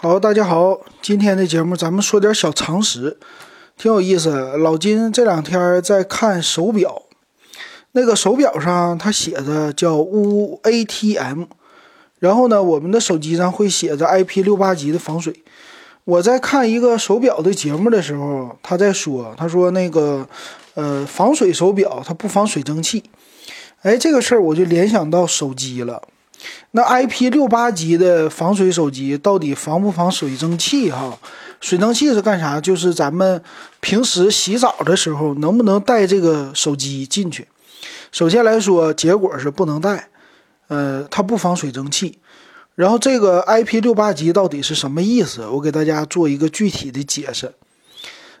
[0.00, 3.18] 好，大家好，今天的节目咱们说点小常识，
[3.76, 4.30] 挺有意思。
[4.56, 7.02] 老金这两天在看手表，
[7.90, 11.46] 那个手表上它写着叫五 ATM，
[12.20, 15.42] 然后呢，我们的手机上会写着 IP 六八级的防水。
[16.04, 20.28] 我在看一个手表的节目的时候，他在说，他说那个
[20.74, 23.02] 呃防水手表它不防水蒸气，
[23.82, 26.00] 哎，这个事儿我就联想到手机了。
[26.72, 30.90] 那 IP 六八级的防水手机到底防不防水蒸气？
[30.90, 31.18] 哈，
[31.60, 32.60] 水蒸气是干啥？
[32.60, 33.42] 就是咱们
[33.80, 37.48] 平时洗澡的时候能不能带这个手机进去？
[38.12, 40.08] 首先来说，结果是不能带，
[40.68, 42.18] 呃，它不防水蒸气。
[42.74, 45.46] 然后这个 IP 六八级到底是什么意思？
[45.48, 47.52] 我给大家做一个具体的解释。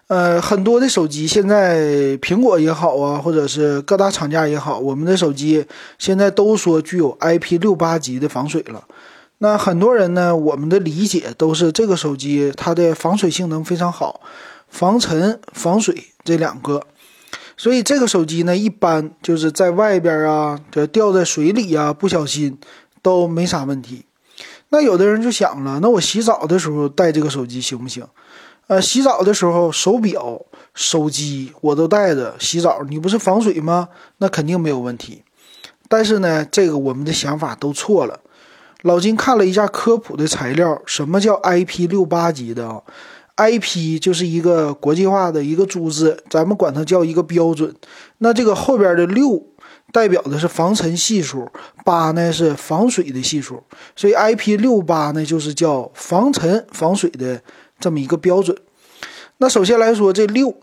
[0.08, 5.66] 呃，很多的手机现在，苹果也好啊，或者是各大厂家也好，我们的手机
[5.98, 8.84] 现在都说具有 IP 六八级的防水了。
[9.36, 14.22] 那很多人呢，我们的理解都是这个手机它的防水性能非常好，
[14.68, 16.82] 防尘、防水这两个，
[17.58, 22.56] 所以这个手机呢，一般就是在外边啊，这掉在水里啊，不小心
[23.02, 24.06] 都没啥问题。
[24.70, 28.06] 那有的人就想了，那我洗澡的时候带这个手机行不行？
[28.68, 30.40] 呃，洗澡的时候，手表、
[30.74, 33.88] 手机我都带着洗澡，你不是防水吗？
[34.18, 35.22] 那肯定没有问题。
[35.88, 38.20] 但是呢，这个我们的想法都错了。
[38.82, 42.82] 老金看了一下科普的材料，什么叫 IP 六八级的啊
[43.38, 47.74] ？IP 就是一个国际化的一个组织，咱们管它叫一个标准。
[48.18, 49.42] 那这个后边的六
[49.92, 51.50] 代表的是防尘系数，
[51.86, 53.62] 八呢是防水的系数，
[53.96, 57.40] 所以 IP 六八呢就是叫防尘防水的。
[57.80, 58.56] 这么一个标准，
[59.38, 60.54] 那首先来说，这六，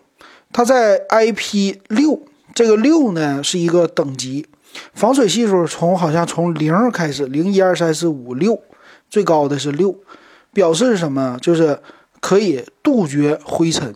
[0.52, 2.22] 它在 IP 六
[2.54, 4.46] 这个六呢是一个等级，
[4.94, 8.62] 防水系数从好像从零开始，零一二三四五六，
[9.10, 9.96] 最高的是六，
[10.54, 11.38] 表示什么？
[11.42, 11.80] 就是
[12.20, 13.96] 可以杜绝灰尘，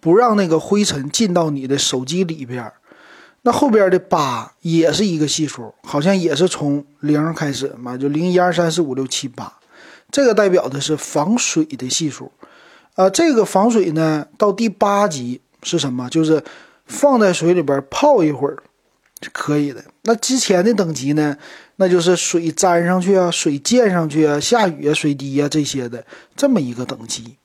[0.00, 2.72] 不让那个灰尘进到你的手机里边。
[3.42, 9.59] 那后边的八也是一个系数，好像也是从零开始嘛，就零一二三四五六七八。
[10.10, 12.32] 这个代表的是防水的系数，
[12.94, 16.08] 啊，这个防水呢，到第八级是什么？
[16.10, 16.42] 就是
[16.86, 18.56] 放在水里边泡一会儿
[19.20, 19.84] 是可以的。
[20.02, 21.36] 那之前的等级呢，
[21.76, 26.04] 那就是水沾上去啊，水溅上去啊，下雨啊，水滴啊这些的
[26.34, 27.36] 这么一个等级。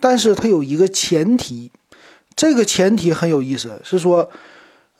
[0.00, 1.70] 但是它有一个前提，
[2.34, 4.30] 这个前提很有意思，是说，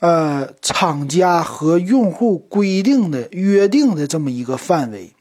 [0.00, 5.12] 呃，厂家和用户规定的约定的这么一个范围。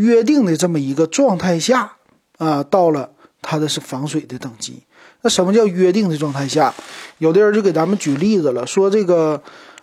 [0.00, 1.92] 约定的这么一个状态下，
[2.38, 3.10] 啊，到了
[3.42, 4.82] 它的是防水的等级。
[5.20, 6.74] 那什么叫约定的状态下？
[7.18, 9.42] 有的人就给咱们举例子了，说这个，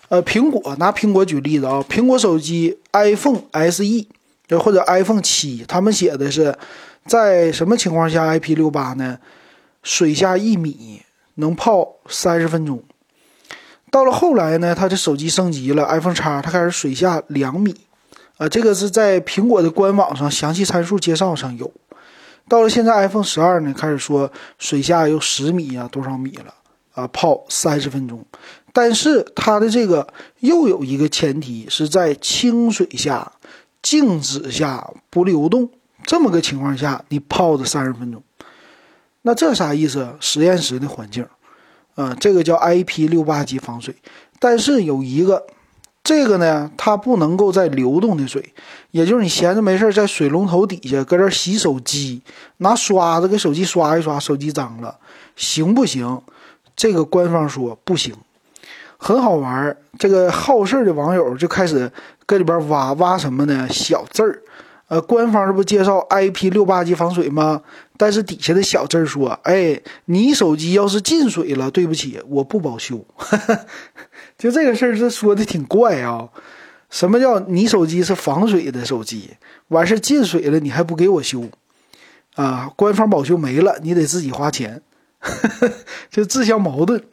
[0.09, 3.41] 呃，苹果拿苹果举例子啊，苹果手机 iPhone
[3.71, 4.07] SE
[4.57, 6.57] 或者 iPhone 七，他们写的是
[7.05, 9.19] 在什么情况下 IP 六八呢？
[9.83, 11.03] 水下一米
[11.35, 12.83] 能泡三十分钟。
[13.91, 17.75] 到了后来呢，它的手机升级了 iPhone 叉，它开始水下两米。
[18.37, 21.71] 啊，这个是在苹果的官网上详细参数介绍上有。
[22.47, 26.53] 到了现在，iPhone 十二呢，开始说水下有十米啊，多少米了
[26.93, 27.07] 啊？
[27.07, 28.23] 泡三十分钟。
[28.71, 30.07] 但是它的这个
[30.41, 33.31] 又有一个前提，是在清水下、
[33.81, 35.69] 静止下不流动
[36.05, 38.21] 这么个情况下，你泡的三十分钟。
[39.23, 40.15] 那这啥意思？
[40.19, 41.25] 实验室的环境，
[41.95, 43.95] 啊，这个叫 IP 六八级防水。
[44.39, 45.47] 但是有一个。
[46.07, 48.53] 这个呢，它不能够在流动的水，
[48.91, 52.21] 也就是你闲着没事在水龙头底下搁这洗手机，
[52.59, 54.99] 拿刷子给手机刷一刷，手机脏了，
[55.35, 56.21] 行不行？
[56.77, 58.15] 这个官方说不行，
[58.97, 61.91] 很好玩这个好事的网友就开始
[62.25, 63.67] 搁里边挖挖什么呢？
[63.69, 64.41] 小字儿。
[64.87, 67.61] 呃，官方这不介绍 IP 六八级防水吗？
[67.97, 73.05] 但是底下的小字说：“哎，你手机要是进水了，对不起，我不保修。
[74.37, 76.29] ”就这个事儿，这说的挺怪啊！
[76.89, 79.31] 什么叫你手机是防水的手机？
[79.69, 81.49] 完事进水了，你还不给我修？
[82.35, 84.81] 啊，官方保修没了，你得自己花钱，
[86.09, 87.03] 就自相矛盾。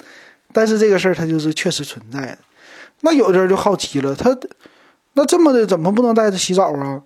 [0.52, 2.38] 但是这个事儿它就是确实存在的。
[3.00, 4.38] 那有的人就好奇了，他
[5.14, 7.02] 那这么的怎么不能带着洗澡啊？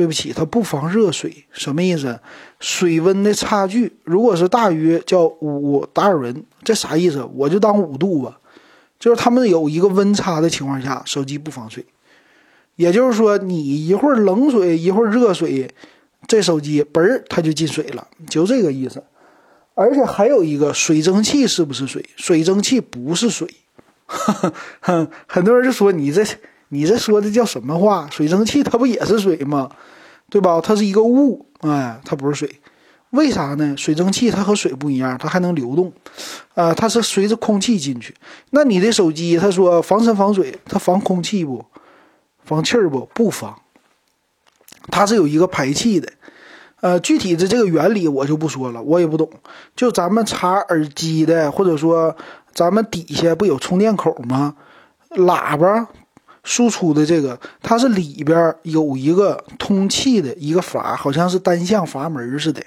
[0.00, 2.18] 对不起，它不防热水，什么意思？
[2.58, 7.22] 水温的差距如果是大于叫五达尔文，这啥意思？
[7.34, 8.40] 我就当五度吧，
[8.98, 11.84] 就是他们有一个温差的情况下，手机不防水。
[12.76, 15.70] 也就是说，你一会儿冷水，一会儿热水，
[16.26, 19.04] 这手机嘣儿它就进水了，就这个意思。
[19.74, 22.02] 而且还有一个水蒸气是不是水？
[22.16, 23.46] 水蒸气不是水，
[25.26, 26.24] 很多人就说你这。
[26.70, 28.08] 你这说的叫什么话？
[28.10, 29.70] 水蒸气它不也是水吗？
[30.30, 30.60] 对吧？
[30.60, 32.60] 它是一个雾，哎，它不是水。
[33.10, 33.76] 为啥呢？
[33.76, 35.92] 水蒸气它和水不一样，它还能流动，
[36.54, 38.14] 啊，它是随着空气进去。
[38.50, 41.64] 那你的手机，他说防尘防水，它防空气不？
[42.44, 43.08] 防气儿不？
[43.12, 43.60] 不防。
[44.92, 46.12] 它是有一个排气的，
[46.80, 49.28] 呃，具体的这个原理我就不说了，我也不懂。
[49.74, 52.16] 就咱们插耳机的，或者说
[52.54, 54.54] 咱们底下不有充电口吗？
[55.10, 55.88] 喇叭
[56.42, 62.62] 输出的这个，它是里边有一个通气的一个阀，好像是单向阀门似的。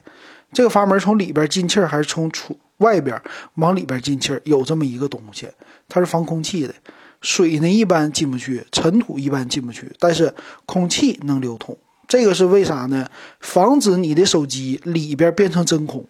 [0.52, 3.20] 这个阀门从里边进气儿还是从出外边
[3.56, 4.42] 往里边进气儿？
[4.44, 5.48] 有这么一个东西，
[5.90, 6.74] 它是防空气的。
[7.22, 10.34] 水呢一般进不去，尘土一般进不去，但是
[10.66, 11.76] 空气能流通。
[12.08, 13.08] 这个是为啥呢？
[13.40, 16.06] 防止你的手机里边变成真空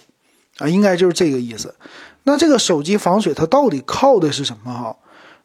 [0.58, 1.74] 啊，应该就是这个意思。
[2.24, 4.74] 那这个手机防水它到底靠的是什么？
[4.74, 4.98] 哈，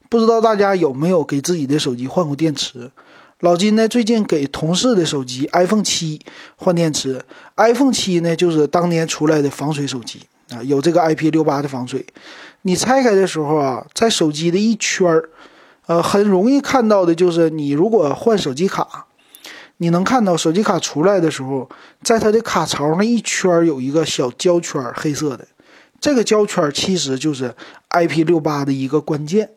[0.08, 2.90] 不知道大家有没有给自己的手机换过电池？
[3.40, 3.86] 老金呢？
[3.86, 6.20] 最近给同事的手机 iPhone 七
[6.56, 7.22] 换电池。
[7.56, 12.04] iPhone 七呢，就是当年出来的防水手机啊，有这个 IP 六八的防水。
[12.62, 15.28] 你拆开的时候啊，在手机的一圈儿，
[15.86, 19.06] 呃，很容易看到的就是你如果换手机卡，
[19.76, 21.68] 你能看到手机卡出来的时候，
[22.02, 25.46] 在它的卡槽那一圈有一个小胶圈，黑色的。
[26.00, 27.54] 这个胶圈其实就是
[27.90, 29.50] IP 六八的一个关键。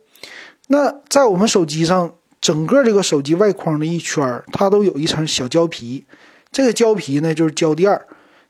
[0.72, 2.12] 那在我们手机上。
[2.42, 6.04] 整个这个手机外框的一圈它都有一层小胶皮，
[6.52, 8.08] 这个胶皮呢就是胶垫儿，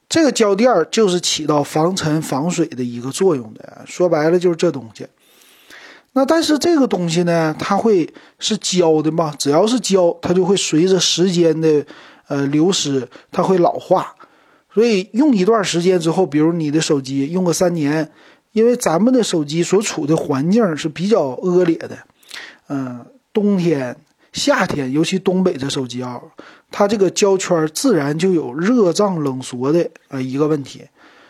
[0.07, 3.81] 这个胶垫儿就是起到防尘防水的一个作用的。
[3.85, 5.06] 说白了就是这东西。
[6.13, 9.35] 那但是这个东西呢，它会是胶的嘛？
[9.38, 11.85] 只要是胶，它就会随着时间的
[12.29, 14.15] 呃流失，它会老化。
[14.74, 18.09] 所以用一段时间之后，比如你的手机用个三年，
[18.53, 21.97] 因为咱们的手机所处的环境是比较恶劣的，
[22.71, 23.06] 嗯。
[23.33, 23.95] 冬天、
[24.33, 26.19] 夏天，尤其东北这手机啊，
[26.69, 30.83] 它这个胶圈自然就有热胀冷缩的呃一个问题，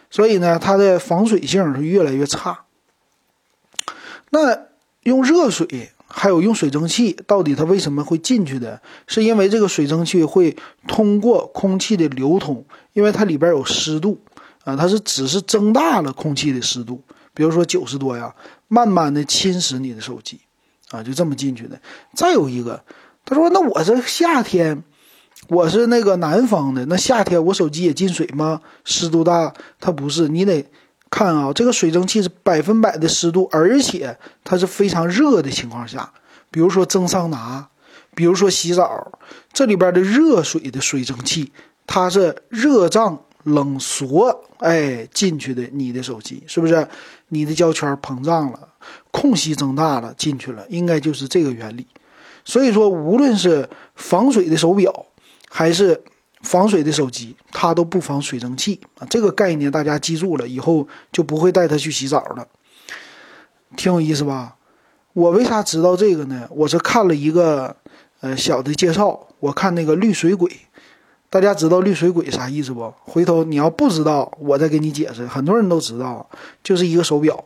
[0.10, 2.62] 所以呢，它的防水性是越来越差。
[4.32, 4.62] 那
[5.04, 8.82] 用热水还有用水蒸气，到底它为什么会进去的？
[9.06, 14.20] 是因为这个水蒸气会通过空气的流通，因为它里边有湿度
[14.64, 17.04] 啊，它是只是增大了空气的湿度，
[17.36, 18.34] 比如说九十多呀，
[18.68, 20.40] 慢慢的侵蚀你的手机。
[20.92, 21.80] 啊，就这么进去的。
[22.14, 22.84] 再有一个，
[23.26, 24.84] 他说：“那我是夏天，
[25.48, 28.62] 我是那个南方的，那夏天我手机也进水吗？
[28.84, 30.28] 湿度大，它不是。
[30.28, 30.70] 你得
[31.10, 36.14] 看啊，这个水蒸气是百分百的湿度，而且它是非常热的情况下，
[36.50, 37.70] 比如说蒸桑拿，
[38.14, 39.12] 比如说洗澡，
[39.54, 41.52] 这里边的热水的水蒸气，
[41.88, 46.88] 它是热胀冷缩，哎，进去的你的手机是不是？
[47.30, 48.68] 你的胶圈膨胀了。”
[49.12, 51.86] 空隙增大了，进去了，应该就是这个原理。
[52.44, 55.06] 所以说，无论是防水的手表，
[55.50, 56.04] 还是
[56.42, 59.06] 防水的手机，它都不防水蒸气啊。
[59.08, 62.48] 这个概念大家记住了，以后就不会带它去洗澡了。
[63.78, 64.56] 挺有意思吧？
[65.14, 66.48] 我为啥知道这个呢？
[66.50, 67.76] 我是看了一个
[68.22, 69.28] 呃小的介绍。
[69.40, 70.52] 我看那个绿水鬼，
[71.32, 72.94] 大家知道绿水鬼啥意思不？
[73.06, 75.26] 回头你要不知道，我再给你解释。
[75.26, 76.30] 很多人都知道，
[76.62, 77.46] 就是一个手表。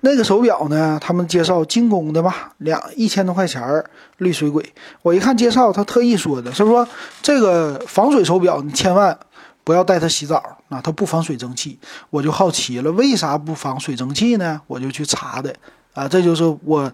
[0.00, 0.98] 那个手表呢？
[1.00, 4.74] 他们介绍精工的吧，两一千多块钱儿，绿水鬼。
[5.00, 6.86] 我一看介绍，他特意说的是说
[7.22, 9.18] 这个防水手表，你千万
[9.64, 11.78] 不要带它洗澡啊，它不防水蒸气。
[12.10, 14.60] 我就好奇了，为啥不防水蒸气呢？
[14.66, 15.54] 我就去查的
[15.94, 16.92] 啊，这就是我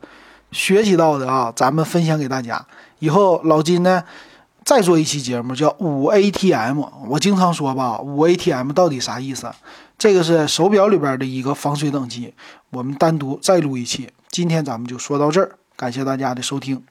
[0.52, 2.64] 学习到的啊，咱们分享给大家。
[3.00, 4.04] 以后老金呢
[4.70, 6.84] 再做一期节目，叫五 ATM。
[7.08, 9.50] 我经常说吧，五 ATM 到底啥意思？
[9.98, 12.32] 这个是手表里边的一个防水等级，
[12.70, 14.10] 我们单独再录一期。
[14.28, 16.84] 今天咱们就说到这儿，感谢大家的收听。